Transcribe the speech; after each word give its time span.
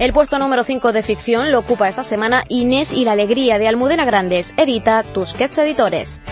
El 0.00 0.14
puesto 0.14 0.38
número 0.38 0.64
5 0.64 0.92
de 0.92 1.02
ficción 1.02 1.52
lo 1.52 1.58
ocupa 1.58 1.86
esta 1.86 2.02
semana 2.02 2.44
Inés 2.48 2.94
y 2.94 3.04
la 3.04 3.12
alegría 3.12 3.58
de 3.58 3.68
Almudena 3.68 4.06
Grandes, 4.06 4.54
edita 4.56 5.02
Tusquets 5.02 5.58
Editores. 5.58 6.22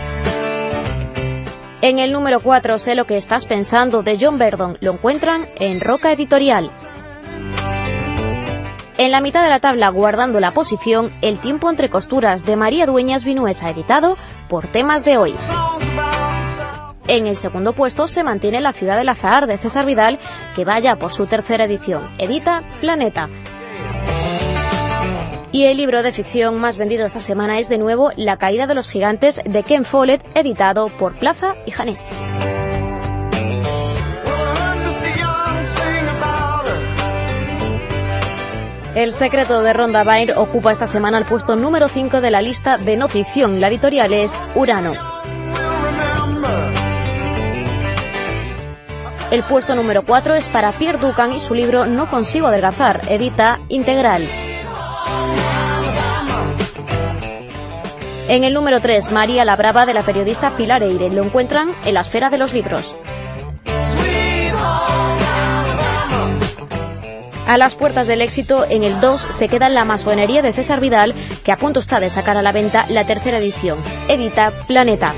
En 1.82 1.98
el 1.98 2.10
número 2.10 2.40
4, 2.40 2.78
Sé 2.78 2.94
lo 2.94 3.04
que 3.04 3.16
estás 3.16 3.44
pensando 3.44 4.02
de 4.02 4.16
John 4.18 4.38
Verdon, 4.38 4.78
lo 4.80 4.92
encuentran 4.92 5.50
en 5.56 5.82
Roca 5.82 6.10
Editorial. 6.12 6.72
En 8.96 9.10
la 9.12 9.20
mitad 9.20 9.42
de 9.42 9.50
la 9.50 9.60
tabla, 9.60 9.90
guardando 9.90 10.40
la 10.40 10.54
posición, 10.54 11.12
El 11.20 11.38
tiempo 11.38 11.68
entre 11.68 11.90
costuras 11.90 12.46
de 12.46 12.56
María 12.56 12.86
Dueñas 12.86 13.22
Vinuesa, 13.22 13.68
editado 13.68 14.16
por 14.48 14.68
Temas 14.68 15.04
de 15.04 15.18
Hoy. 15.18 15.34
En 17.06 17.26
el 17.26 17.36
segundo 17.36 17.74
puesto 17.74 18.08
se 18.08 18.24
mantiene 18.24 18.62
La 18.62 18.72
ciudad 18.72 18.96
del 18.96 19.10
azar 19.10 19.46
de 19.46 19.58
César 19.58 19.84
Vidal, 19.84 20.18
que 20.56 20.64
vaya 20.64 20.96
por 20.96 21.12
su 21.12 21.26
tercera 21.26 21.66
edición. 21.66 22.14
Edita 22.18 22.62
Planeta. 22.80 23.28
Y 25.50 25.64
el 25.64 25.76
libro 25.76 26.02
de 26.02 26.12
ficción 26.12 26.60
más 26.60 26.76
vendido 26.76 27.06
esta 27.06 27.20
semana 27.20 27.58
es 27.58 27.68
de 27.68 27.78
nuevo 27.78 28.12
La 28.16 28.36
caída 28.36 28.66
de 28.66 28.74
los 28.74 28.90
gigantes 28.90 29.40
de 29.44 29.62
Ken 29.62 29.84
Follett, 29.84 30.24
editado 30.36 30.88
por 30.88 31.18
Plaza 31.18 31.56
y 31.66 31.70
Janés. 31.70 32.12
El 38.94 39.12
secreto 39.12 39.62
de 39.62 39.72
Ronda 39.72 40.02
Byrne 40.02 40.34
ocupa 40.36 40.72
esta 40.72 40.86
semana 40.86 41.18
el 41.18 41.24
puesto 41.24 41.54
número 41.54 41.88
5 41.88 42.20
de 42.20 42.30
la 42.30 42.42
lista 42.42 42.78
de 42.78 42.96
no 42.96 43.08
ficción. 43.08 43.60
La 43.60 43.68
editorial 43.68 44.12
es 44.12 44.42
Urano. 44.54 44.92
El 49.30 49.42
puesto 49.42 49.74
número 49.74 50.04
4 50.04 50.36
es 50.36 50.48
para 50.48 50.72
Pierre 50.72 50.98
Ducan 50.98 51.32
y 51.34 51.38
su 51.38 51.54
libro 51.54 51.84
No 51.84 52.08
consigo 52.08 52.46
adelgazar, 52.46 53.02
edita 53.10 53.60
Integral. 53.68 54.26
En 58.28 58.44
el 58.44 58.54
número 58.54 58.80
3, 58.80 59.12
María 59.12 59.44
la 59.44 59.56
Brava 59.56 59.84
de 59.84 59.92
la 59.92 60.02
periodista 60.02 60.50
Pilar 60.52 60.82
Eire. 60.82 61.10
Lo 61.10 61.22
encuentran 61.22 61.72
en 61.84 61.94
la 61.94 62.00
esfera 62.00 62.30
de 62.30 62.38
los 62.38 62.54
libros. 62.54 62.96
A 67.46 67.56
las 67.58 67.74
puertas 67.74 68.06
del 68.06 68.22
éxito, 68.22 68.66
en 68.68 68.82
el 68.82 69.00
2 69.00 69.20
se 69.20 69.48
queda 69.48 69.68
la 69.68 69.84
masonería 69.84 70.40
de 70.40 70.54
César 70.54 70.80
Vidal, 70.80 71.14
que 71.44 71.52
a 71.52 71.56
punto 71.56 71.80
está 71.80 72.00
de 72.00 72.08
sacar 72.08 72.38
a 72.38 72.42
la 72.42 72.52
venta 72.52 72.86
la 72.88 73.06
tercera 73.06 73.38
edición. 73.38 73.78
Edita 74.08 74.52
Planeta. 74.66 75.14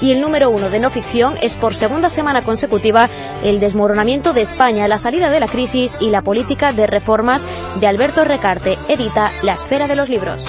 Y 0.00 0.12
el 0.12 0.20
número 0.20 0.50
uno 0.50 0.70
de 0.70 0.80
no 0.80 0.90
ficción 0.90 1.34
es 1.42 1.54
por 1.54 1.74
segunda 1.74 2.10
semana 2.10 2.42
consecutiva 2.42 3.08
el 3.44 3.60
desmoronamiento 3.60 4.32
de 4.32 4.42
España, 4.42 4.88
la 4.88 4.98
salida 4.98 5.30
de 5.30 5.40
la 5.40 5.48
crisis 5.48 5.96
y 6.00 6.10
la 6.10 6.22
política 6.22 6.72
de 6.72 6.86
reformas 6.86 7.46
de 7.80 7.86
Alberto 7.86 8.24
Recarte, 8.24 8.78
edita 8.88 9.32
La 9.42 9.54
Esfera 9.54 9.86
de 9.88 9.96
los 9.96 10.08
Libros. 10.08 10.46